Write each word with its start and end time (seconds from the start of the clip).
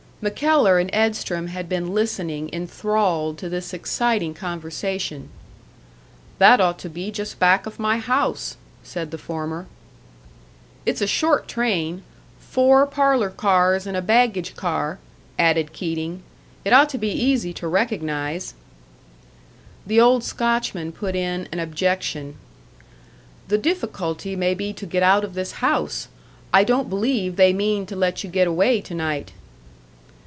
MacKellar 0.23 0.77
and 0.77 0.91
Edstrom 0.93 1.47
had 1.47 1.67
been 1.67 1.95
listening 1.95 2.47
enthralled 2.53 3.39
to 3.39 3.49
this 3.49 3.73
exciting 3.73 4.35
conversation. 4.35 5.29
"That 6.37 6.61
ought 6.61 6.77
to 6.81 6.89
be 6.91 7.09
just 7.09 7.39
back 7.39 7.65
of 7.65 7.79
my 7.79 7.97
house," 7.97 8.55
said 8.83 9.09
the 9.09 9.17
former. 9.17 9.65
"It's 10.85 11.01
a 11.01 11.07
short 11.07 11.47
train 11.47 12.03
four 12.39 12.85
parlour 12.85 13.31
cars 13.31 13.87
and 13.87 13.97
a 13.97 14.01
baggage 14.03 14.55
car," 14.55 14.99
added 15.39 15.73
Keating. 15.73 16.21
"It 16.63 16.71
ought 16.71 16.89
to 16.89 16.99
be 16.99 17.09
easy 17.09 17.51
to 17.53 17.67
recognise." 17.67 18.53
The 19.87 19.99
old 19.99 20.23
Scotchman 20.23 20.91
put 20.91 21.15
in 21.15 21.47
an 21.51 21.57
objection. 21.59 22.35
"The 23.47 23.57
difficulty 23.57 24.35
may 24.35 24.53
be 24.53 24.71
to 24.71 24.85
get 24.85 25.01
out 25.01 25.23
of 25.23 25.33
this 25.33 25.53
house. 25.65 26.09
I 26.53 26.63
don't 26.63 26.89
believe 26.91 27.37
they 27.37 27.53
mean 27.53 27.87
to 27.87 27.95
let 27.95 28.23
you 28.23 28.29
get 28.29 28.45
away 28.47 28.81
to 28.81 28.93
night." 28.93 29.31